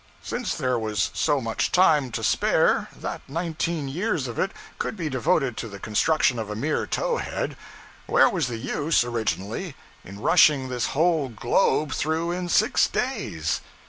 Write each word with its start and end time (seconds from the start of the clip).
Since 0.23 0.55
there 0.55 0.79
was 0.79 1.11
so 1.13 1.39
much 1.39 1.71
time 1.71 2.09
to 2.13 2.23
spare 2.23 2.89
that 2.99 3.21
nineteen 3.27 3.87
years 3.87 4.27
of 4.27 4.39
it 4.39 4.49
could 4.79 4.97
be 4.97 5.09
devoted 5.09 5.55
to 5.57 5.67
the 5.67 5.77
construction 5.77 6.39
of 6.39 6.49
a 6.49 6.55
mere 6.55 6.87
towhead, 6.87 7.55
where 8.07 8.27
was 8.27 8.47
the 8.47 8.57
use, 8.57 9.03
originally, 9.03 9.75
in 10.03 10.19
rushing 10.19 10.69
this 10.69 10.87
whole 10.97 11.29
globe 11.29 11.91
through 11.93 12.31
in 12.31 12.49
six 12.49 12.87
days? 12.87 13.61